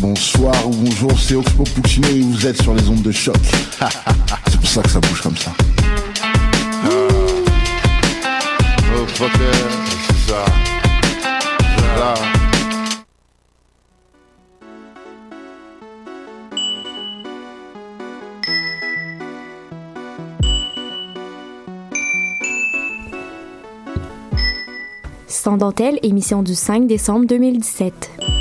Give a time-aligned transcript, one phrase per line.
[0.00, 3.36] Bonsoir ou bonjour, c'est Oxpo Puccino et vous êtes sur les ondes de choc.
[4.46, 5.52] c'est pour ça que ça bouge comme ça.
[8.94, 9.30] Oh fucker,
[10.06, 10.44] c'est ça.
[11.78, 12.14] Voilà.
[25.26, 28.35] Sans dentelle, émission du 5 décembre 2017.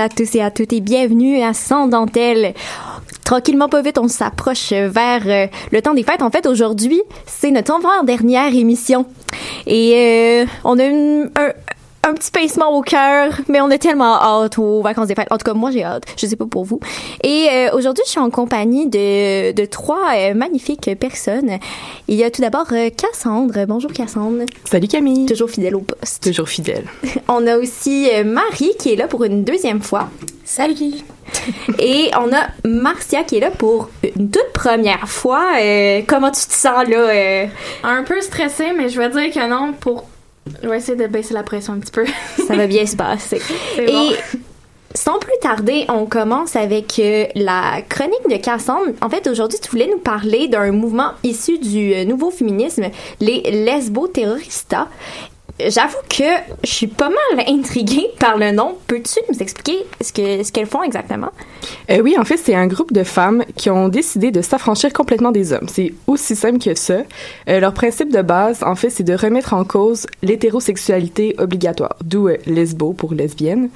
[0.00, 2.54] À tous et à toutes et bienvenue à Sans dentelle.
[3.24, 6.22] Tranquillement, pas vite, on s'approche vers euh, le temps des fêtes.
[6.22, 9.04] En fait, aujourd'hui, c'est notre avant-dernière émission.
[9.66, 11.50] Et euh, on a une- un,
[12.10, 15.28] un petit pincement au cœur, mais on a tellement hâte aux vacances des fêtes.
[15.30, 16.02] En tout cas, moi, j'ai hâte.
[16.16, 16.80] Je sais pas pour vous.
[17.22, 21.58] Et euh, aujourd'hui, je suis en compagnie de, de trois euh, magnifiques personnes.
[22.08, 23.64] Il y a tout d'abord euh, Cassandre.
[23.66, 24.44] Bonjour, Cassandre.
[24.64, 25.26] Salut Camille.
[25.26, 26.24] Toujours fidèle au poste.
[26.24, 26.84] Toujours fidèle.
[27.28, 30.08] On a aussi euh, Marie qui est là pour une deuxième fois.
[30.44, 30.94] Salut!
[31.78, 35.44] Et on a Marcia qui est là pour une toute première fois.
[35.60, 36.96] Euh, comment tu te sens là?
[36.96, 37.46] euh?
[37.84, 40.09] Un peu stressée, mais je vais dire que non pour.
[40.62, 42.04] Je vais essayer de baisser la pression un petit peu.
[42.46, 43.40] Ça va bien se passer.
[43.78, 44.10] Et bon.
[44.94, 48.92] sans plus tarder, on commence avec euh, la chronique de Cassandre.
[49.00, 52.84] En fait, aujourd'hui, tu voulais nous parler d'un mouvement issu du euh, nouveau féminisme,
[53.20, 54.88] les lesbo-terroristas.
[55.68, 56.24] J'avoue que
[56.64, 58.76] je suis pas mal intriguée par le nom.
[58.86, 61.30] Peux-tu nous expliquer ce que ce qu'elles font exactement?
[61.90, 65.32] Euh, oui, en fait, c'est un groupe de femmes qui ont décidé de s'affranchir complètement
[65.32, 65.68] des hommes.
[65.68, 67.02] C'est aussi simple que ça.
[67.48, 72.28] Euh, leur principe de base, en fait, c'est de remettre en cause l'hétérosexualité obligatoire, d'où
[72.28, 73.70] euh, lesbo pour lesbienne.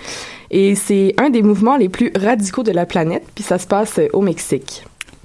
[0.51, 3.99] Et c'est un des mouvements les plus radicaux de la planète, puis ça se passe
[3.99, 4.85] euh, au Mexique.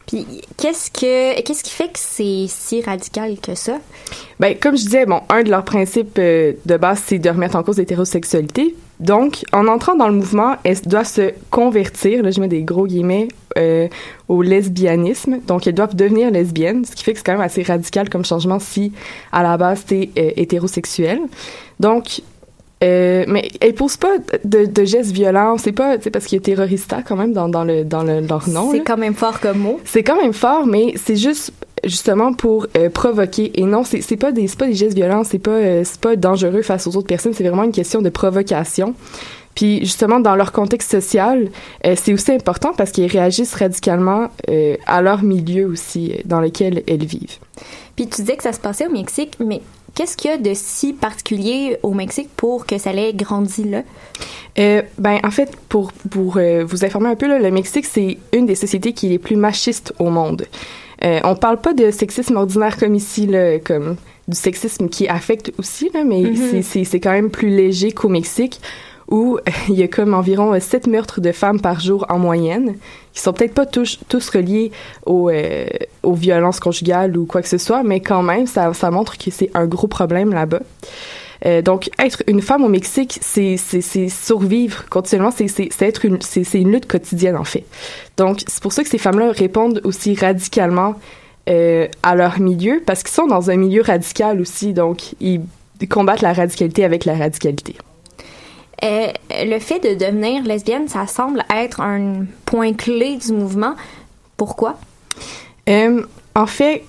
[0.10, 0.26] Puis
[0.58, 3.78] qu'est-ce que qu'est-ce qui fait que c'est si radical que ça?
[4.40, 7.56] Ben, comme je disais, bon, un de leurs principes euh, de base, c'est de remettre
[7.56, 8.76] en cause l'hétérosexualité.
[9.00, 12.88] Donc, en entrant dans le mouvement, elles doivent se convertir, là, je mets des gros
[12.88, 13.28] guillemets,
[13.58, 13.88] euh,
[14.28, 15.42] au lesbianisme.
[15.46, 18.26] Donc, elles doivent devenir lesbiennes, ce qui fait que c'est quand même assez radical comme
[18.26, 18.92] changement si,
[19.32, 21.20] à la base, t'es euh, hétérosexuel.
[21.80, 22.22] Donc,
[22.84, 25.58] euh, mais elles posent pas de, de gestes violents.
[25.58, 28.48] C'est pas, c'est parce qu'il a terrorista quand même dans, dans le dans le, leur
[28.48, 28.72] nom.
[28.72, 29.80] c'est quand même fort comme mot.
[29.86, 31.52] C'est quand même fort, mais c'est juste
[31.84, 35.24] justement pour euh, provoquer et non c'est c'est pas des c'est pas des gestes violents
[35.24, 38.10] c'est pas euh, c'est pas dangereux face aux autres personnes c'est vraiment une question de
[38.10, 38.96] provocation
[39.56, 41.50] puis justement dans leur contexte social
[41.86, 46.84] euh, c'est aussi important parce qu'ils réagissent radicalement euh, à leur milieu aussi dans lequel
[46.88, 47.38] elles vivent
[47.96, 49.62] Puis tu disais que ça se passait au Mexique, mais
[49.96, 53.84] qu'est-ce qu'il y a de si particulier au Mexique pour que ça l'ait grandi là?
[54.58, 58.18] Euh, ben, en fait, pour, pour euh, vous informer un peu, là, le Mexique, c'est
[58.34, 60.46] une des sociétés qui est les plus machistes au monde.
[61.04, 63.96] Euh, on parle pas de sexisme ordinaire comme ici, là, comme
[64.28, 68.60] du sexisme qui affecte aussi, là, mais c'est c'est quand même plus léger qu'au Mexique,
[69.10, 69.40] où
[69.70, 72.76] il y a comme environ euh, 7 meurtres de femmes par jour en moyenne,
[73.14, 74.72] qui sont peut-être pas tous, tous reliés
[75.06, 75.68] aux, euh,
[76.04, 79.32] aux violences conjugales ou quoi que ce soit, mais quand même, ça, ça montre que
[79.32, 80.62] c'est un gros problème là-bas.
[81.46, 83.58] Euh, donc, être une femme au Mexique, c'est
[84.10, 87.66] survivre continuellement, c'est être une c'est une lutte quotidienne en fait.
[88.18, 90.96] Donc, c'est pour ça que ces femmes-là répondent aussi radicalement
[91.50, 95.42] euh, à leur milieu, parce qu'ils sont dans un milieu radical aussi, donc ils
[95.90, 97.76] combattent la radicalité avec la radicalité.
[98.84, 103.76] Euh, le fait de devenir lesbienne, ça semble être un point clé du mouvement.
[104.38, 104.78] Pourquoi?
[105.68, 106.02] Euh,
[106.36, 106.84] en fait,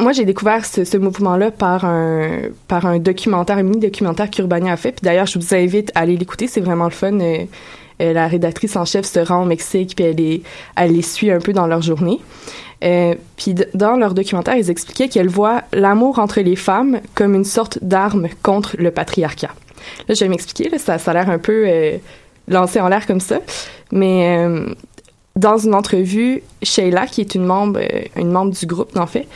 [0.00, 4.92] moi, j'ai découvert ce, mouvement-là par un, par un documentaire, un mini-documentaire qu'Urbania a fait.
[4.92, 6.46] Puis d'ailleurs, je vous invite à aller l'écouter.
[6.46, 7.20] C'est vraiment le fun.
[7.20, 7.44] Euh,
[8.00, 10.42] euh, la rédactrice en chef se rend au Mexique, puis elle, est,
[10.74, 12.18] elle les suit un peu dans leur journée.
[13.36, 17.78] Puis dans leur documentaire, ils expliquaient qu'elles voient l'amour entre les femmes comme une sorte
[17.82, 19.50] d'arme contre le patriarcat.
[20.08, 20.68] Là, je vais m'expliquer.
[20.68, 21.96] là, Ça, ça a l'air un peu euh,
[22.48, 23.40] lancé en l'air comme ça.
[23.92, 24.66] Mais euh,
[25.36, 29.26] dans une entrevue, Sheila, qui est une membre, euh, une membre du groupe, en fait,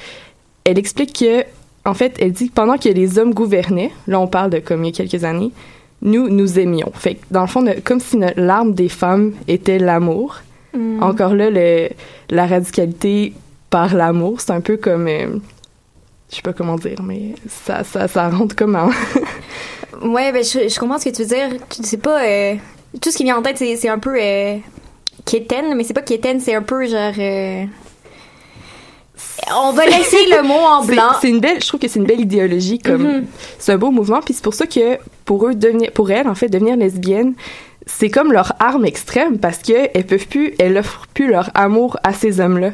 [0.64, 1.44] elle explique que,
[1.84, 4.84] en fait, elle dit que pendant que les hommes gouvernaient, là on parle de comme
[4.84, 5.52] il y a quelques années,
[6.02, 6.90] nous nous aimions.
[6.94, 10.40] Fait que, dans le fond, comme si l'arme des femmes était l'amour.
[10.74, 11.02] Mm.
[11.02, 11.88] Encore là, le,
[12.30, 13.32] la radicalité
[13.70, 15.08] par l'amour, c'est un peu comme...
[15.08, 15.36] euh,
[16.30, 18.90] je sais pas comment dire, mais ça, ça, ça rentre comme en...
[20.02, 21.48] Ouais, ben, je, je comprends ce que tu veux dire.
[21.82, 22.22] C'est pas.
[22.24, 22.54] euh,
[23.00, 24.16] tout ce qui vient en tête, c'est un peu.
[24.20, 24.56] Euh,
[25.24, 27.12] quétaine, mais c'est pas quétaine, c'est un peu genre.
[27.18, 27.64] euh,
[29.56, 31.12] on va laisser le mot en blanc.
[31.20, 33.26] C'est une belle, je trouve que c'est une belle idéologie comme Mhm.
[33.58, 36.34] c'est un beau mouvement puis c'est pour ça que pour eux devenir pour elles en
[36.34, 37.34] fait devenir lesbiennes
[37.86, 41.98] c'est comme leur arme extrême parce que elles peuvent plus elles offrent plus leur amour
[42.02, 42.70] à ces hommes-là.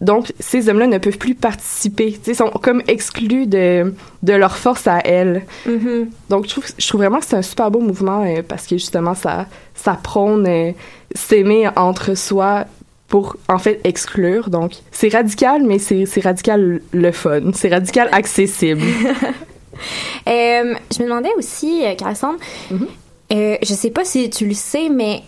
[0.00, 4.86] Donc ces hommes-là ne peuvent plus participer, sais sont comme exclus de de leur force
[4.86, 5.42] à elles.
[5.66, 6.10] Mhm.
[6.30, 8.76] Donc je trouve je trouve vraiment que c'est un super beau mouvement euh, parce que
[8.76, 10.72] justement ça ça prône euh,
[11.14, 12.64] s'aimer entre soi
[13.08, 14.50] pour en fait exclure.
[14.50, 18.82] Donc c'est radical mais c'est radical le fun, c'est radical accessible.
[20.28, 22.38] Euh, je me demandais aussi, Cassandre,
[22.70, 22.86] Mhm.
[23.32, 25.22] euh, je sais pas si tu le sais, mais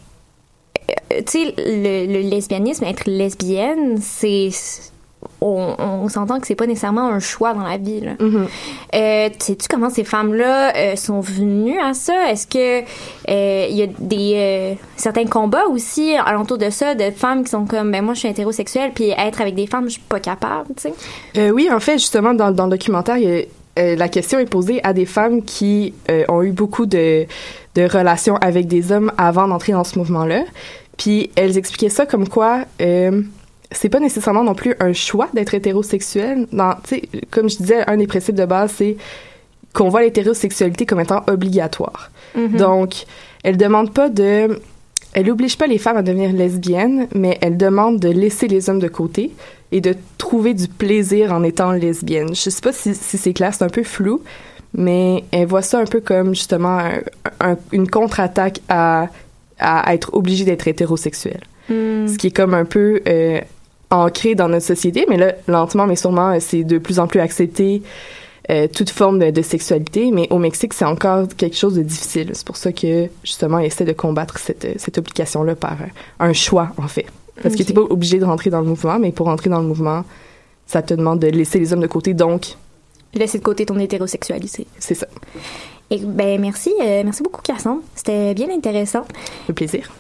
[1.11, 4.51] tu sais, le, le lesbianisme, être lesbienne, c'est.
[5.41, 8.01] On, on s'entend que c'est pas nécessairement un choix dans la vie.
[8.01, 8.13] Là.
[8.21, 8.47] Mhm.
[8.95, 12.31] Euh, sais-tu comment ces femmes-là euh, sont venues à ça?
[12.31, 12.81] Est-ce que
[13.29, 17.51] euh, il y a des euh, certains combats aussi alentour de ça, de femmes qui
[17.51, 20.21] sont comme ben moi je suis hétérosexuelle puis être avec des femmes je suis pas
[20.21, 20.95] capable, tu sais?
[21.37, 23.45] Euh, oui, en fait, justement, dans, dans le documentaire, il y a-
[23.79, 27.27] euh, la question est posée à des femmes qui euh, ont eu beaucoup de,
[27.75, 30.45] de relations avec des hommes avant d'entrer dans ce mouvement-là.
[30.97, 33.23] Puis elles expliquaient ça comme quoi euh,
[33.73, 36.47] c'est pas nécessairement non plus un choix d'être hétérosexuel.
[36.53, 36.77] Dans,
[37.31, 38.97] comme je disais, un des principes de base, c'est
[39.73, 42.11] qu'on voit l'hétérosexualité comme étant obligatoire.
[42.35, 42.57] Mhm.
[42.57, 43.05] Donc,
[43.43, 44.61] elle demande pas de.
[45.13, 48.79] Elle oblige pas les femmes à devenir lesbiennes, mais elle demande de laisser les hommes
[48.79, 49.33] de côté
[49.73, 52.35] et de trouver du plaisir en étant lesbienne.
[52.35, 54.23] Je sais pas si, si c'est clair, c'est un peu flou,
[54.75, 57.01] mais elle voit ça un peu comme justement un-
[57.41, 59.09] un- une contre-attaque à,
[59.59, 61.41] à être obligée d'être hétérosexuelle.
[61.69, 62.07] Hmm.
[62.07, 63.41] Ce qui est comme un peu euh,
[63.91, 67.21] ancré dans notre société, mais là, lentement mais sûrement, euh, c'est de plus en plus
[67.21, 67.83] accepté
[68.51, 72.31] euh, toute forme de, de sexualité, mais au Mexique, c'est encore quelque chose de difficile.
[72.35, 75.77] C'est pour ça que, justement, ils essaient de combattre cette, cette obligation-là par
[76.21, 77.07] un choix, en fait.
[77.43, 77.67] Parce que Ok.
[77.67, 80.05] t'es pas obligé de rentrer dans le mouvement, mais pour rentrer dans le mouvement,
[80.67, 82.57] ça te demande de laisser les hommes de côté, donc
[83.15, 84.67] Laisser de côté ton hétérosexualité.
[84.79, 85.07] c'est ça,
[85.91, 87.81] Et ben merci, euh, merci beaucoup Cassandre.
[87.95, 89.03] C'était bien intéressant.
[89.49, 89.91] le plaisir.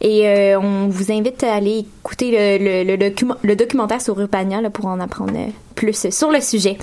[0.00, 4.18] Et euh, on vous invite à aller écouter le, le, le, document- le documentaire sur
[4.18, 6.78] Urbania là, pour en apprendre euh, plus sur le sujet.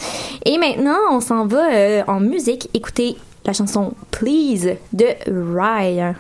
[0.46, 3.16] Et maintenant, on s'en va euh, en musique écouter
[3.46, 6.16] la chanson Please de Ryan.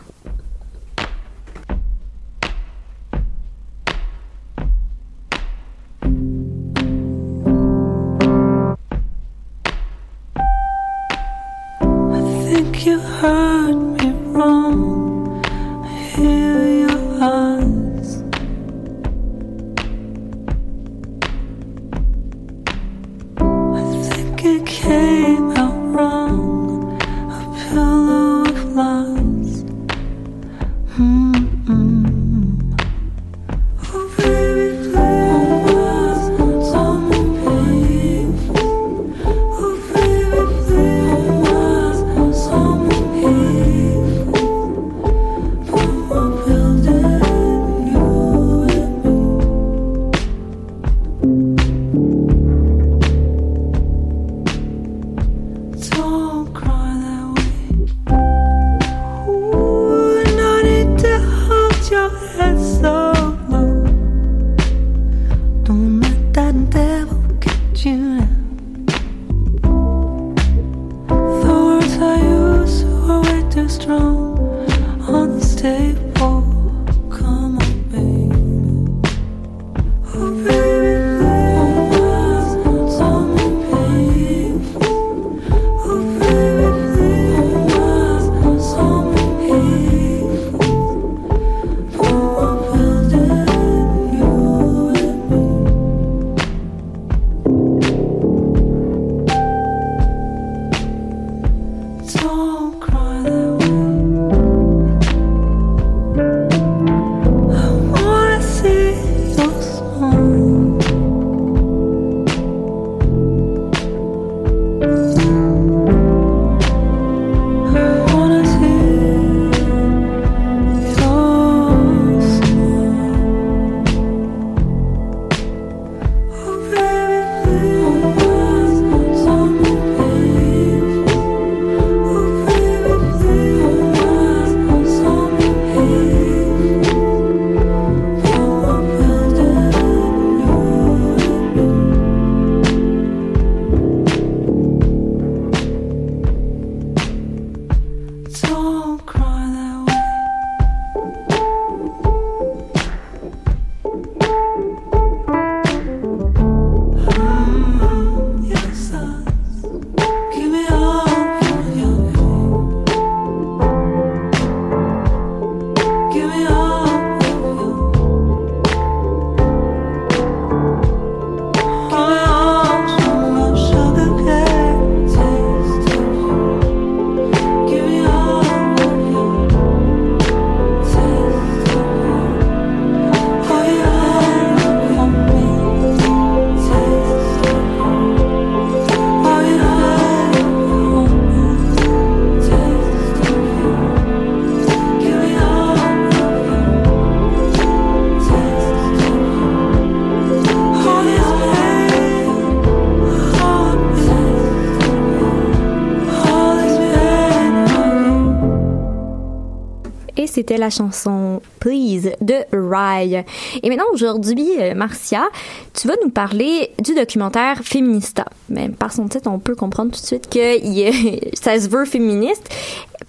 [210.41, 213.23] C'était la chanson Please de Rye.
[213.61, 215.29] Et maintenant, aujourd'hui, euh, Marcia,
[215.71, 218.25] tu vas nous parler du documentaire Féminista.
[218.49, 222.49] Mais par son titre, on peut comprendre tout de suite que ça se veut féministe.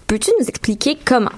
[0.05, 1.31] Peux-tu nous expliquer comment?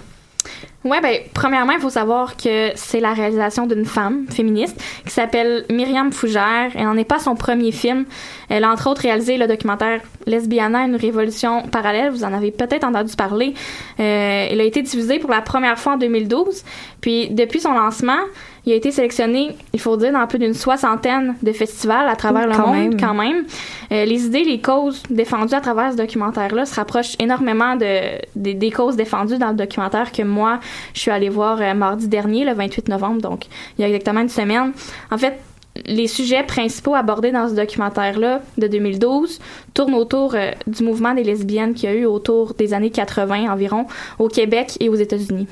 [0.84, 5.66] Ouais, ben, premièrement, il faut savoir que c'est la réalisation d'une femme féministe qui s'appelle
[5.72, 6.72] Myriam Fougère.
[6.76, 8.06] Elle n'en est pas son premier film.
[8.50, 12.12] Elle a entre autres réalisé le documentaire Lesbiana, une révolution parallèle.
[12.12, 13.56] Vous en avez peut-être entendu parler.
[14.00, 16.64] Euh, il a été diffusé pour la première fois en 2012.
[17.02, 18.20] Puis, depuis son lancement,
[18.66, 22.48] il a été sélectionné, il faut dire, dans plus d'une soixantaine de festivals à travers
[22.48, 23.00] le quand monde, même.
[23.00, 23.46] quand même.
[23.92, 28.54] Euh, les idées, les causes défendues à travers ce documentaire-là se rapprochent énormément de, des,
[28.54, 30.60] des causes défendues dans le documentaire que moi,
[30.94, 33.46] je suis allée voir euh, mardi dernier, le 28 novembre, donc
[33.78, 34.72] il y a exactement une semaine.
[35.12, 35.40] En fait,
[35.86, 39.40] les sujets principaux abordés dans ce documentaire-là de 2012
[39.74, 43.52] tournent autour euh, du mouvement des lesbiennes qu'il y a eu autour des années 80
[43.52, 43.86] environ
[44.18, 45.48] au Québec et aux États-Unis.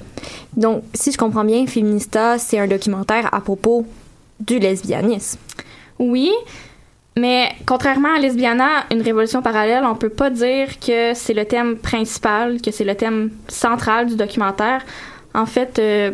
[0.56, 3.86] Donc, si je comprends bien, Féminista, c'est un documentaire à propos
[4.40, 5.40] du lesbianisme.
[6.00, 6.32] Oui,
[7.16, 11.78] mais contrairement à Lesbiana, une révolution parallèle, on peut pas dire que c'est le thème
[11.78, 14.84] principal, que c'est le thème central du documentaire.
[15.36, 16.12] En fait, euh,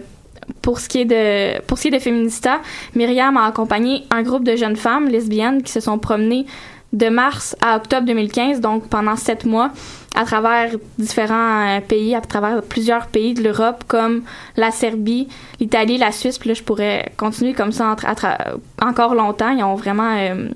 [0.62, 2.60] pour ce qui est de pour ce qui est de Féminista,
[2.96, 6.46] Myriam a accompagné un groupe de jeunes femmes lesbiennes qui se sont promenées
[6.92, 9.70] de mars à octobre 2015, donc pendant sept mois,
[10.16, 14.24] à travers différents euh, pays, à travers plusieurs pays de l'Europe, comme
[14.58, 15.28] la Serbie,
[15.60, 16.40] l'Italie, la Suisse.
[16.40, 19.52] Puis là, je pourrais continuer comme ça tra- encore longtemps.
[19.52, 20.50] Ils ont vraiment euh,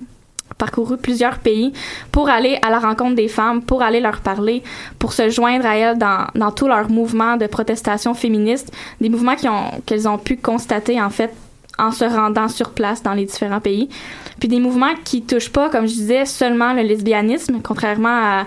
[0.63, 1.74] parcouru plusieurs pays
[2.12, 4.63] pour aller à la rencontre des femmes, pour aller leur parler,
[4.98, 9.36] pour se joindre à elles dans, dans tout leur mouvement de protestation féministe, des mouvements
[9.86, 11.34] qu'elles ont pu constater en fait
[11.77, 13.89] en se rendant sur place dans les différents pays.
[14.39, 18.46] Puis des mouvements qui touchent pas, comme je disais, seulement le lesbianisme, contrairement à,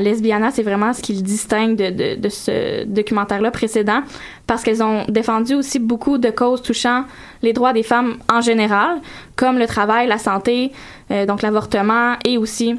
[0.00, 4.00] Lesbiana, c'est vraiment ce qui le distingue de, ce documentaire-là précédent,
[4.46, 7.04] parce qu'elles ont défendu aussi beaucoup de causes touchant
[7.42, 9.00] les droits des femmes en général,
[9.36, 10.72] comme le travail, la santé,
[11.10, 12.76] euh, donc l'avortement, et aussi,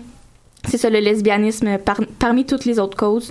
[0.67, 3.29] c'est ça, le lesbianisme par- parmi toutes les autres causes.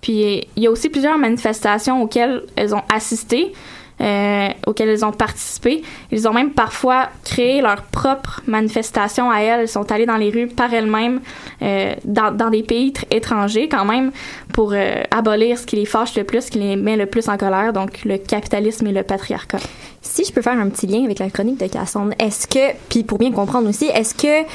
[0.00, 3.52] Puis il y a aussi plusieurs manifestations auxquelles elles ont assisté,
[4.00, 5.82] euh, auxquelles elles ont participé.
[6.10, 9.60] Ils ont même parfois créé leur propre manifestation à elles.
[9.60, 11.20] Elles sont allées dans les rues par elles-mêmes,
[11.62, 14.10] euh, dans, des pays tr- étrangers quand même,
[14.52, 17.28] pour euh, abolir ce qui les fâche le plus, ce qui les met le plus
[17.28, 19.58] en colère, donc le capitalisme et le patriarcat.
[20.02, 23.02] Si je peux faire un petit lien avec la chronique de Cassandre, est-ce que, puis
[23.04, 24.46] pour bien comprendre aussi, est-ce que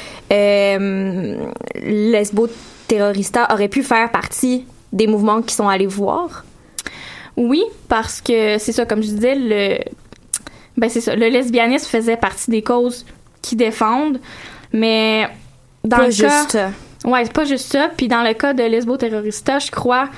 [1.78, 2.48] Lesbo
[2.88, 6.44] Terrorista aurait pu faire partie des mouvements qui sont allés voir?
[7.36, 9.78] Oui, parce que c'est ça, comme je disais, le,
[10.76, 13.04] ben c'est ça, le lesbianisme faisait partie des causes
[13.42, 14.20] qui défendent,
[14.72, 15.28] mais
[15.84, 16.52] dans Pas le juste.
[16.52, 16.70] cas,
[17.04, 17.90] ouais, c'est pas juste ça.
[17.96, 20.08] Puis dans le cas de Lesbo Terrorista, je crois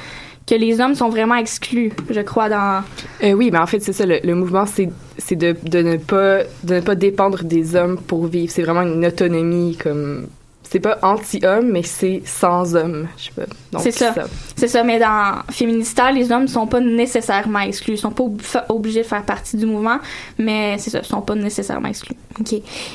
[0.47, 1.93] que les hommes sont vraiment exclus.
[2.09, 2.83] Je crois dans
[3.23, 4.07] Euh, oui, mais en fait, c'est ça.
[4.07, 7.99] Le, le mouvement, c'est c'est de, de ne pas de ne pas dépendre des hommes
[7.99, 8.51] pour vivre.
[8.51, 10.29] C'est vraiment une autonomie comme
[10.71, 13.09] c'est pas anti-homme, mais c'est sans homme.
[13.17, 13.47] Je sais pas.
[13.73, 14.15] Donc, C'est ça.
[14.57, 17.95] C'est ça, mais dans Féminista, les hommes ne sont pas nécessairement exclus.
[17.95, 19.99] Ils sont pas ob- obligés de faire partie du mouvement,
[20.39, 22.17] mais c'est ça, ils sont pas nécessairement exclus.
[22.41, 22.55] OK.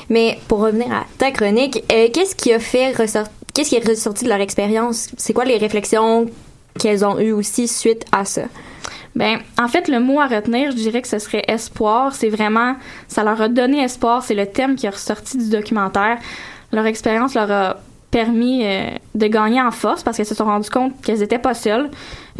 [0.10, 3.88] Mais pour revenir à ta chronique, euh, qu'est-ce qui a fait ressortir, qu'est-ce qui est
[3.88, 5.10] ressorti de leur expérience?
[5.18, 6.28] C'est quoi les réflexions
[6.80, 8.44] qu'elles ont eues aussi suite à ça?
[9.16, 12.16] Ben, en fait, le mot à retenir, je dirais que ce serait espoir.
[12.16, 12.76] C'est vraiment,
[13.08, 14.24] ça leur a donné espoir.
[14.24, 16.18] C'est le thème qui est ressorti du documentaire.
[16.74, 17.78] Leur expérience leur a
[18.14, 21.56] permis euh, de gagner en force parce qu'elles se sont rendues compte qu'elles étaient pas
[21.56, 21.90] seules,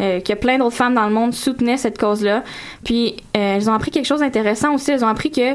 [0.00, 2.44] euh, que plein d'autres femmes dans le monde soutenaient cette cause-là.
[2.84, 4.92] Puis, euh, elles ont appris quelque chose d'intéressant aussi.
[4.92, 5.54] Elles ont appris que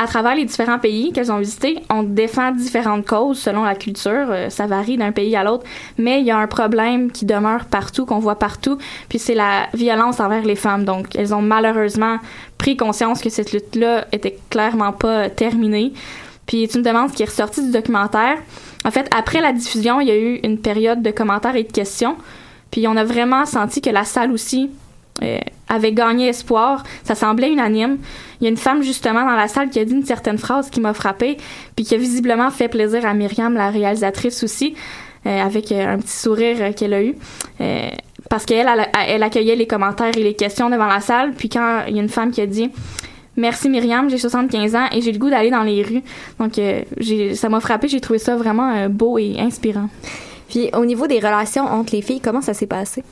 [0.00, 4.26] à travers les différents pays qu'elles ont visités, on défend différentes causes selon la culture.
[4.48, 5.64] Ça varie d'un pays à l'autre,
[5.96, 8.78] mais il y a un problème qui demeure partout, qu'on voit partout,
[9.08, 10.84] puis c'est la violence envers les femmes.
[10.84, 12.18] Donc, elles ont malheureusement
[12.58, 15.94] pris conscience que cette lutte-là était clairement pas terminée.
[16.48, 18.38] Puis tu me demandes ce qui est ressorti du documentaire.
[18.84, 21.70] En fait, après la diffusion, il y a eu une période de commentaires et de
[21.70, 22.16] questions.
[22.72, 24.70] Puis on a vraiment senti que la salle aussi
[25.22, 25.38] euh,
[25.68, 26.84] avait gagné espoir.
[27.04, 27.98] Ça semblait unanime.
[28.40, 30.70] Il y a une femme justement dans la salle qui a dit une certaine phrase
[30.70, 31.36] qui m'a frappée,
[31.76, 34.74] puis qui a visiblement fait plaisir à Myriam, la réalisatrice aussi,
[35.26, 37.14] euh, avec euh, un petit sourire euh, qu'elle a eu.
[37.60, 37.90] Euh,
[38.30, 41.34] parce qu'elle, elle, elle accueillait les commentaires et les questions devant la salle.
[41.34, 42.70] Puis quand il y a une femme qui a dit
[43.38, 46.02] Merci Myriam, j'ai 75 ans et j'ai le goût d'aller dans les rues.
[46.40, 46.82] Donc euh,
[47.34, 49.88] ça m'a frappé, j'ai trouvé ça vraiment euh, beau et inspirant.
[50.48, 53.04] Puis au niveau des relations entre les filles, comment ça s'est passé?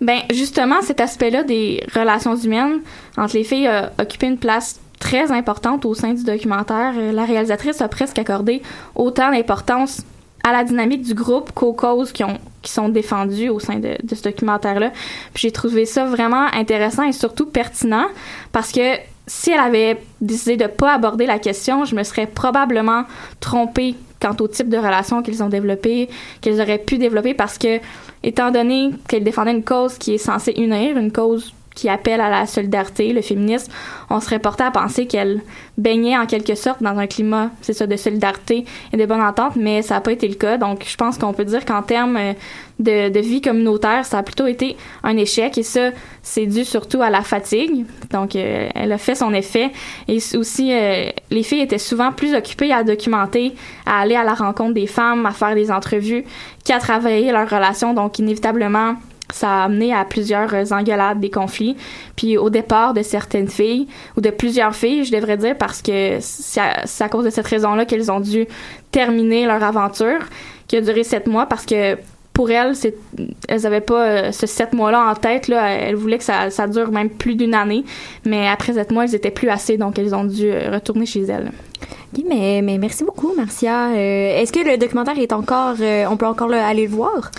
[0.00, 2.80] Ben justement, cet aspect-là des relations humaines
[3.16, 6.94] entre les filles a occupé une place très importante au sein du documentaire.
[6.96, 8.62] Euh, La réalisatrice a presque accordé
[8.96, 10.02] autant d'importance
[10.42, 13.96] à la dynamique du groupe qu'aux causes qui ont qui sont défendus au sein de,
[14.02, 14.90] de ce documentaire-là.
[15.34, 18.06] Puis j'ai trouvé ça vraiment intéressant et surtout pertinent
[18.50, 23.04] parce que si elle avait décidé de pas aborder la question, je me serais probablement
[23.40, 26.08] trompée quant au type de relation qu'ils ont développé,
[26.40, 27.80] qu'ils auraient pu développer parce que,
[28.22, 32.30] étant donné qu'elle défendait une cause qui est censée unir, une cause qui appelle à
[32.30, 33.70] la solidarité, le féminisme,
[34.10, 35.42] on serait porté à penser qu'elle
[35.76, 39.56] baignait en quelque sorte dans un climat, c'est ça, de solidarité et de bonne entente,
[39.56, 40.56] mais ça n'a pas été le cas.
[40.56, 42.32] Donc, je pense qu'on peut dire qu'en termes euh,
[42.78, 45.90] de, vie communautaire, ça a plutôt été un échec et ça,
[46.22, 47.84] c'est dû surtout à la fatigue.
[48.10, 49.70] Donc, euh, elle a fait son effet.
[50.08, 53.54] Et aussi, euh, les filles étaient souvent plus occupées à documenter,
[53.84, 56.24] à aller à la rencontre des femmes, à faire des entrevues,
[56.64, 57.92] qu'à travailler leur relation.
[57.92, 58.94] Donc, inévitablement,
[59.36, 61.76] ça a amené à plusieurs euh, engueulades, des conflits.
[62.16, 66.18] Puis au départ de certaines filles, ou de plusieurs filles, je devrais dire, parce que
[66.20, 68.46] c'est à, cause de cette raison-là qu'elles ont dû
[68.90, 70.20] terminer leur aventure,
[70.66, 71.96] qui a duré sept mois, parce que
[72.32, 72.74] pour elles,
[73.48, 75.48] elles avaient pas euh, ce sept mois-là en tête.
[75.48, 77.84] Là, elles voulaient que ça, ça dure même plus d'une année.
[78.24, 81.22] Mais après sept mois, elles étaient plus assez, donc elles ont dû euh, retourner chez
[81.22, 81.50] elles.
[82.16, 83.88] Ok, mais, mais merci beaucoup, Marcia.
[83.90, 87.30] Euh, Est-ce que le documentaire est encore, euh, on peut encore le- aller le voir?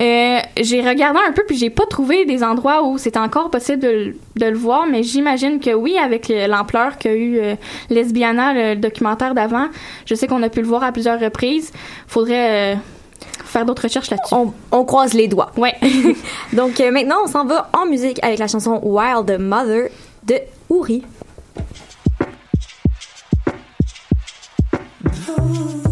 [0.00, 3.80] Euh, j'ai regardé un peu puis j'ai pas trouvé des endroits où c'est encore possible
[3.82, 7.38] de, le- de le voir, mais j'imagine que oui, avec le- l'ampleur qu'a eu
[7.90, 9.66] Lesbiana, le documentaire d'avant,
[10.06, 11.72] je sais qu'on a pu le voir à plusieurs reprises.
[12.08, 12.78] Faudrait
[13.44, 14.34] faire d'autres recherches là-dessus.
[14.34, 15.52] On, on croise les doigts.
[15.56, 15.74] Ouais.
[16.52, 19.88] Donc maintenant, on s'en va en musique avec la chanson Wild Mother
[20.24, 20.36] de
[20.70, 21.02] Ouri.
[25.46, 25.83] Ooh.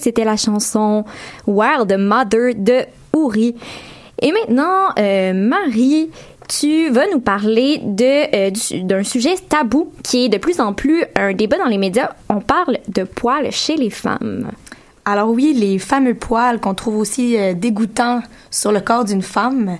[0.00, 1.04] C'était la chanson
[1.46, 2.80] Wild Mother de
[3.16, 3.54] Uri.
[4.22, 6.10] Et maintenant, euh, Marie,
[6.48, 10.72] tu vas nous parler de euh, du- d'un sujet tabou qui est de plus en
[10.72, 12.10] plus un débat dans les médias.
[12.28, 14.50] On parle de poils chez les femmes.
[15.04, 19.78] Alors oui, les fameux poils qu'on trouve aussi euh, dégoûtants sur le corps d'une femme,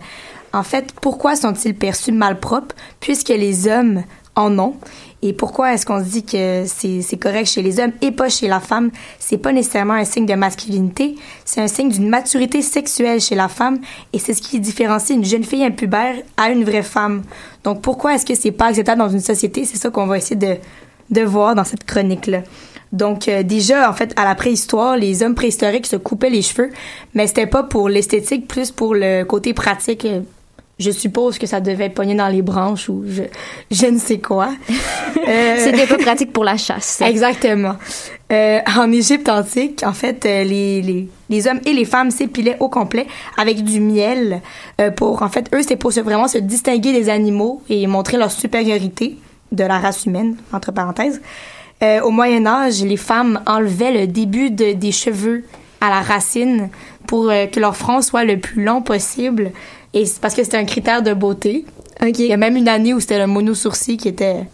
[0.53, 4.03] en fait, pourquoi sont-ils perçus malpropres puisque les hommes
[4.49, 4.75] en?
[5.23, 8.49] Et pourquoi est-ce qu'on se dit que c'est correct chez les hommes et pas chez
[8.49, 8.91] la femme?
[9.19, 13.49] C'est pas nécessairement un signe de masculinité, c'est un signe d'une maturité sexuelle chez la
[13.49, 13.81] femme
[14.15, 17.23] et c'est ce qui différencie une jeune fille impubère à une vraie femme.
[17.65, 19.67] Donc pourquoi est-ce que c'est pas acceptable dans une société?
[19.67, 20.57] C'est ça qu'on va essayer de,
[21.11, 22.41] de voir dans cette chronique-là.
[22.93, 26.71] Donc euh, déjà en fait à la préhistoire, les hommes préhistoriques se coupaient les cheveux,
[27.13, 30.07] mais c'était pas pour l'esthétique, plus pour le côté pratique.
[30.81, 33.23] Je suppose que ça devait pogner dans les branches ou je,
[33.71, 34.49] je ne sais quoi.
[35.29, 37.01] Euh, C'était pas pratique pour la chasse.
[37.03, 37.77] Exactement.
[38.33, 42.57] Euh, en Égypte antique, en fait, euh, les, les, les hommes et les femmes s'épilaient
[42.61, 44.41] au complet avec du miel
[44.81, 48.17] euh, pour, en fait, eux, c'est pour se, vraiment se distinguer des animaux et montrer
[48.17, 49.19] leur supériorité
[49.53, 51.21] de la race humaine, entre parenthèses.
[52.05, 55.45] Au Moyen Âge, les femmes enlevaient le début de- des cheveux
[55.81, 56.69] à la racine
[57.07, 59.51] pour que leur front soit le plus long possible.
[59.95, 61.65] Et c'est parce que c'était un critère de beauté.
[62.03, 64.47] Il y a même une année où c'était le mono-sourcil qui était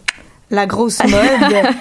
[0.49, 1.53] la grosse mode.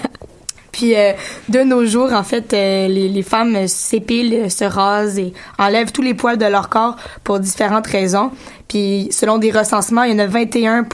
[0.73, 1.13] Puis euh,
[1.49, 6.03] de nos jours, en fait, euh, les, les femmes s'épilent, se rasent et enlèvent tous
[6.03, 8.31] les poils de leur corps pour différentes raisons.
[8.69, 10.87] Puis selon des recensements, il y en a 21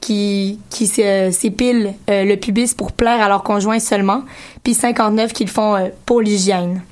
[0.00, 4.22] qui, qui s'épilent euh, le pubis pour plaire à leur conjoint seulement,
[4.62, 6.82] puis 59 qui le font euh, pour l'hygiène.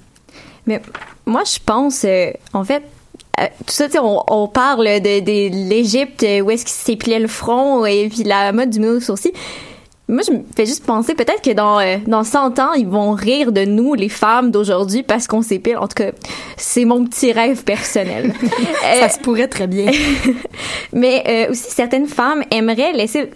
[0.66, 0.80] Mais
[1.26, 2.83] moi, je pense, euh, en fait,
[3.37, 7.18] tout ça, tu sais, on, on parle de, de l'Égypte euh, où est-ce qu'il s'épilait
[7.18, 9.33] le front et puis la mode du mono sourcil.
[10.07, 13.12] Moi, je me fais juste penser peut-être que dans, euh, dans 100 ans, ils vont
[13.12, 15.79] rire de nous, les femmes d'aujourd'hui, parce qu'on s'épile.
[15.79, 16.11] En tout cas,
[16.59, 18.35] c'est mon petit rêve personnel.
[18.83, 19.90] Ça se pourrait très bien.
[20.92, 23.31] mais euh, aussi, certaines femmes aimeraient laisser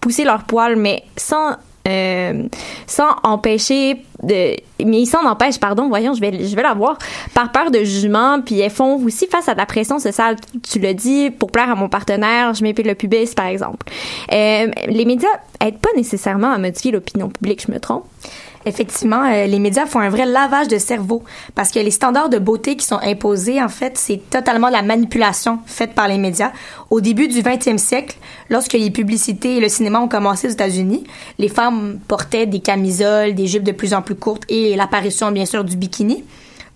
[0.00, 1.56] pousser leurs poils, mais sans
[1.88, 2.42] euh,
[2.86, 6.98] sans empêcher de mais ils s'en empêchent pardon voyons je vais je vais l'avoir
[7.34, 10.36] par peur de jugement puis elles font aussi face à de la pression sociale.
[10.68, 13.86] Tu le dis pour plaire à mon partenaire je m'épile le pubis par exemple.
[14.32, 15.28] Euh, les médias
[15.60, 18.04] aident pas nécessairement à modifier l'opinion publique je me trompe
[18.68, 21.22] Effectivement, euh, les médias font un vrai lavage de cerveau
[21.54, 25.60] parce que les standards de beauté qui sont imposés, en fait, c'est totalement la manipulation
[25.64, 26.52] faite par les médias.
[26.90, 28.18] Au début du 20e siècle,
[28.50, 31.04] lorsque les publicités et le cinéma ont commencé aux États-Unis,
[31.38, 35.46] les femmes portaient des camisoles, des jupes de plus en plus courtes et l'apparition, bien
[35.46, 36.24] sûr, du bikini.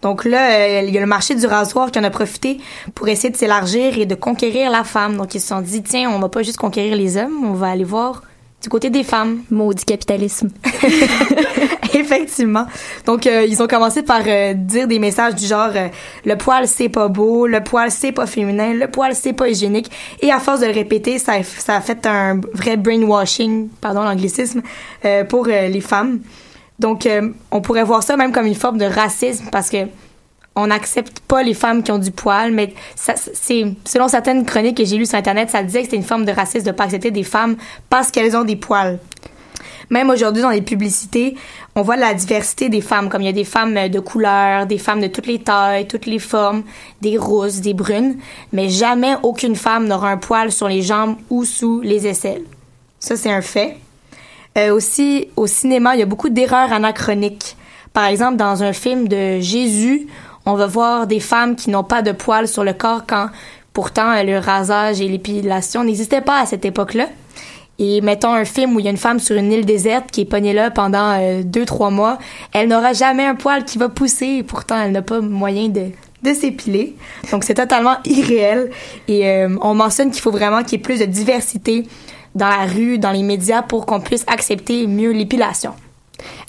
[0.00, 2.58] Donc là, euh, il y a le marché du rasoir qui en a profité
[2.94, 5.18] pour essayer de s'élargir et de conquérir la femme.
[5.18, 7.68] Donc ils se sont dit, tiens, on va pas juste conquérir les hommes, on va
[7.68, 8.22] aller voir
[8.62, 9.40] du côté des femmes.
[9.50, 10.50] Maudit capitalisme.
[11.94, 12.66] Effectivement.
[13.04, 15.88] Donc, euh, ils ont commencé par euh, dire des messages du genre euh,
[16.24, 19.90] le poil c'est pas beau, le poil c'est pas féminin, le poil c'est pas hygiénique.
[20.20, 24.02] Et à force de le répéter, ça, a- ça a fait un vrai brainwashing, pardon
[24.02, 24.62] l'anglicisme,
[25.28, 26.20] pour les femmes.
[26.78, 27.06] Donc,
[27.50, 29.86] on pourrait voir ça même comme une forme de racisme parce que
[30.54, 34.84] on n'accepte pas les femmes qui ont du poil, mais c'est selon certaines chroniques que
[34.84, 37.10] j'ai lues sur internet, ça disait que c'était une forme de racisme de pas accepter
[37.10, 37.56] des femmes
[37.88, 38.98] parce qu'elles ont des poils.
[39.90, 41.36] Même aujourd'hui, dans les publicités,
[41.74, 44.78] on voit la diversité des femmes, comme il y a des femmes de couleur, des
[44.78, 46.62] femmes de toutes les tailles, toutes les formes,
[47.00, 48.16] des rousses, des brunes,
[48.52, 52.44] mais jamais aucune femme n'aura un poil sur les jambes ou sous les aisselles.
[53.00, 53.76] Ça, c'est un fait.
[54.56, 57.56] Euh, aussi, au cinéma, il y a beaucoup d'erreurs anachroniques.
[57.92, 60.06] Par exemple, dans un film de Jésus,
[60.46, 63.28] on va voir des femmes qui n'ont pas de poils sur le corps quand
[63.72, 67.08] pourtant euh, le rasage et l'épilation n'existaient pas à cette époque-là.
[67.78, 70.20] Et mettons un film où il y a une femme sur une île déserte qui
[70.20, 72.18] est pognée là pendant euh, deux, trois mois.
[72.52, 75.86] Elle n'aura jamais un poil qui va pousser et pourtant elle n'a pas moyen de,
[76.22, 76.94] de s'épiler.
[77.30, 78.70] Donc c'est totalement irréel.
[79.08, 81.86] Et euh, on mentionne qu'il faut vraiment qu'il y ait plus de diversité
[82.34, 85.72] dans la rue, dans les médias pour qu'on puisse accepter mieux l'épilation.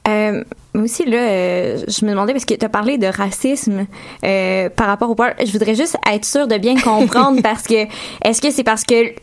[0.08, 3.86] Euh, moi aussi, là, euh, je me demandais, parce que tu as parlé de racisme
[4.26, 5.36] euh, par rapport au poil.
[5.40, 7.86] Je voudrais juste être sûre de bien comprendre parce que
[8.24, 9.14] est-ce que c'est parce que,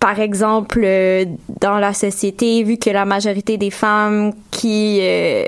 [0.00, 1.26] par exemple, euh,
[1.60, 5.44] dans la société, vu que la majorité des femmes qui, euh,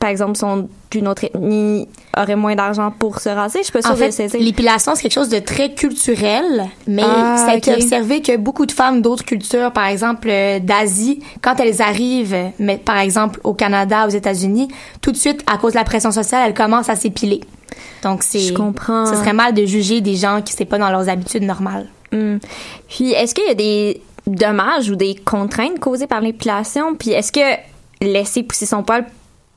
[0.00, 3.60] par exemple, sont d'une autre ethnie auraient moins d'argent pour se raser?
[3.60, 7.36] Je suis pas sûre En fait, l'épilation, c'est quelque chose de très culturel, mais Ah,
[7.38, 11.56] ça a été observé que beaucoup de femmes d'autres cultures, par exemple euh, d'Asie, quand
[11.60, 14.68] elles arrivent, mais par exemple au Canada, aux États-Unis,
[15.00, 17.40] tout de suite, à cause de la pression sociale, elles commencent à s'épiler.
[18.02, 19.06] Donc c'est, Je comprends.
[19.06, 21.86] ce serait mal de juger des gens qui c'est pas dans leurs habitudes normales.
[22.12, 22.38] Hmm.
[22.88, 26.94] Puis, est-ce qu'il y a des dommages ou des contraintes causées par l'épilation?
[26.94, 27.40] Puis, est-ce que
[28.00, 29.04] laisser pousser son poil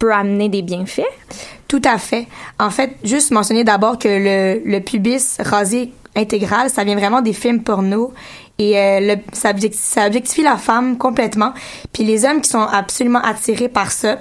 [0.02, 1.12] peut amener des bienfaits?
[1.68, 2.26] Tout à fait.
[2.60, 7.34] En fait, juste mentionner d'abord que le, le pubis rasé intégral, ça vient vraiment des
[7.34, 8.12] films porno
[8.60, 11.54] et euh, le, ça, objecti- ça objectifie la femme complètement.
[11.94, 14.18] Puis les hommes qui sont absolument attirés par ça,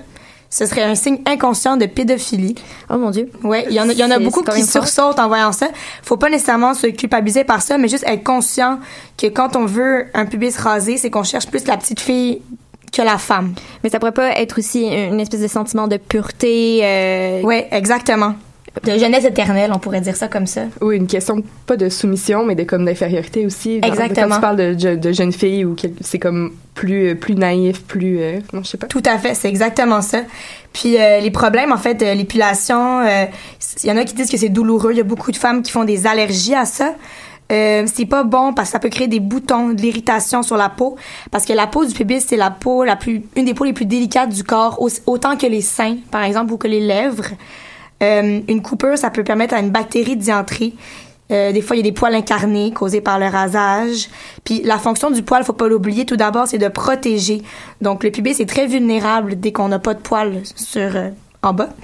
[0.53, 2.57] ce serait un signe inconscient de pédophilie.
[2.93, 3.31] Oh mon Dieu.
[3.43, 5.53] Ouais, il y en a, il y en a C'est- beaucoup qui sursautent en voyant
[5.53, 5.69] ça.
[6.03, 8.79] Faut pas nécessairement se culpabiliser par ça, mais juste être conscient
[9.17, 12.43] que quand on veut un pubis rasé, c'est qu'on cherche plus la petite fille
[12.93, 13.55] que la femme.
[13.83, 16.81] Mais ça pourrait pas être aussi une espèce de sentiment de pureté.
[16.83, 17.43] Euh...
[17.43, 18.35] Ouais, exactement.
[18.85, 20.63] De jeunesse éternelle, on pourrait dire ça comme ça.
[20.81, 23.81] Oui, une question pas de soumission, mais de comme d'infériorité aussi.
[23.83, 24.29] Exactement.
[24.29, 28.21] Quand tu parles de, de jeunes filles ou c'est comme plus euh, plus naïf, plus
[28.21, 28.87] euh, non, je sais pas.
[28.87, 30.21] Tout à fait, c'est exactement ça.
[30.73, 33.25] Puis euh, les problèmes, en fait, de l'épilation, euh,
[33.83, 34.93] il y en a qui disent que c'est douloureux.
[34.93, 36.95] Il y a beaucoup de femmes qui font des allergies à ça.
[37.51, 40.69] Euh, c'est pas bon parce que ça peut créer des boutons, de l'irritation sur la
[40.69, 40.97] peau.
[41.31, 43.73] Parce que la peau du pubis, c'est la peau la plus, une des peaux les
[43.73, 47.31] plus délicates du corps, autant que les seins, par exemple, ou que les lèvres.
[48.03, 50.75] Euh, une coupure, ça peut permettre à une bactérie d'y entrer.
[51.31, 54.09] Euh, des fois, il y a des poils incarnés causés par le rasage.
[54.45, 57.43] Puis la fonction du poil, faut pas l'oublier, tout d'abord, c'est de protéger.
[57.81, 61.11] Donc le pubis est très vulnérable dès qu'on n'a pas de poils sur euh,
[61.43, 61.69] en bas.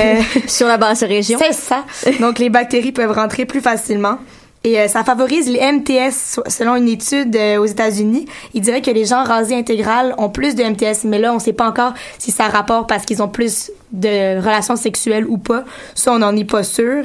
[0.00, 1.40] Euh, Sur la basse région.
[1.42, 1.84] c'est ça.
[2.20, 4.18] Donc les bactéries peuvent rentrer plus facilement.
[4.64, 6.40] Et euh, ça favorise les MTS.
[6.46, 10.54] Selon une étude euh, aux États-Unis, il dirait que les gens rasés intégral ont plus
[10.54, 11.04] de MTS.
[11.04, 14.76] Mais là, on sait pas encore si ça rapporte parce qu'ils ont plus de relations
[14.76, 15.64] sexuelles ou pas.
[15.94, 17.04] Ça, on n'en est pas sûr.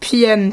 [0.00, 0.50] Puis, euh,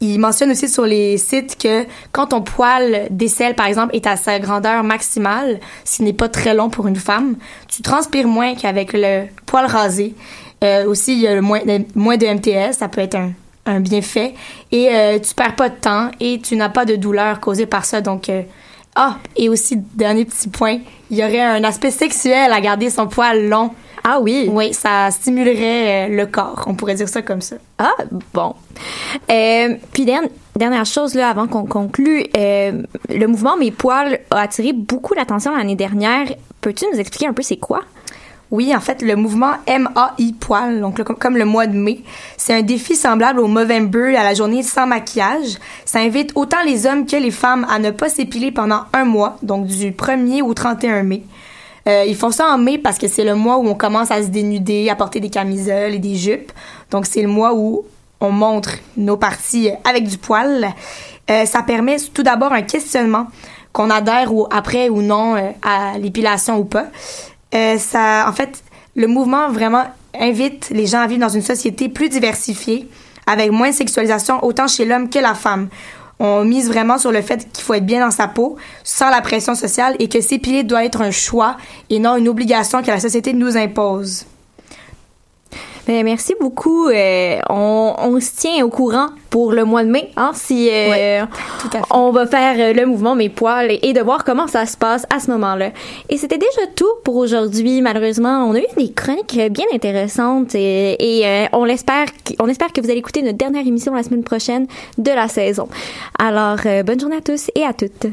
[0.00, 4.16] il mentionne aussi sur les sites que quand ton poil d'aisselle, par exemple, est à
[4.16, 8.92] sa grandeur maximale, ce n'est pas très long pour une femme, tu transpires moins qu'avec
[8.92, 10.14] le poil rasé.
[10.62, 13.32] Euh, aussi, il y a de, moins de MTS, ça peut être un,
[13.68, 14.34] un bienfait.
[14.72, 17.84] Et euh, tu perds pas de temps et tu n'as pas de douleur causée par
[17.84, 18.00] ça.
[18.00, 18.42] Donc, euh,
[18.96, 20.78] ah, et aussi, dernier petit point,
[21.10, 23.70] il y aurait un aspect sexuel à garder son poil long.
[24.02, 24.48] Ah oui?
[24.50, 27.56] Oui, ça stimulerait euh, le corps, on pourrait dire ça comme ça.
[27.78, 27.94] Ah,
[28.32, 28.54] bon.
[29.30, 34.40] Euh, puis, dernière, dernière chose, là, avant qu'on conclue, euh, le mouvement Mes poils a
[34.40, 36.26] attiré beaucoup l'attention l'année dernière.
[36.60, 37.82] Peux-tu nous expliquer un peu c'est quoi?
[38.50, 42.00] Oui, en fait, le mouvement MAI poil, donc comme le mois de mai,
[42.38, 45.58] c'est un défi semblable au Movember, à la journée sans maquillage.
[45.84, 49.36] Ça invite autant les hommes que les femmes à ne pas s'épiler pendant un mois,
[49.42, 51.24] donc du 1er au 31 mai.
[51.88, 54.22] Euh, ils font ça en mai parce que c'est le mois où on commence à
[54.22, 56.52] se dénuder, à porter des camisoles et des jupes.
[56.90, 57.84] Donc c'est le mois où
[58.20, 60.68] on montre nos parties avec du poil.
[61.30, 63.26] Euh, ça permet tout d'abord un questionnement
[63.72, 66.86] qu'on adhère ou après ou non euh, à l'épilation ou pas.
[67.54, 68.62] Euh, ça, en fait,
[68.96, 69.84] le mouvement vraiment
[70.18, 72.88] invite les gens à vivre dans une société plus diversifiée,
[73.26, 75.68] avec moins de sexualisation autant chez l'homme que la femme.
[76.20, 79.20] On mise vraiment sur le fait qu'il faut être bien dans sa peau, sans la
[79.20, 81.56] pression sociale, et que s'épiler doit être un choix
[81.90, 84.24] et non une obligation que la société nous impose.
[85.88, 86.88] Ben, merci beaucoup.
[86.90, 90.90] Euh, on, on se tient au courant pour le mois de mai, hein, si euh,
[90.90, 91.22] Ouais,
[91.62, 91.84] tout à fait.
[91.92, 94.76] on va faire euh, le mouvement Mes poils et, et de voir comment ça se
[94.76, 95.70] passe à ce moment-là.
[96.10, 97.80] Et c'était déjà tout pour aujourd'hui.
[97.80, 102.04] Malheureusement, on a eu des chroniques bien intéressantes et, et, euh, on l'espère,
[102.38, 104.66] on espère que vous allez écouter notre dernière émission la semaine prochaine
[104.98, 105.68] de la saison.
[106.18, 108.08] Alors, bonne journée à tous et à toutes.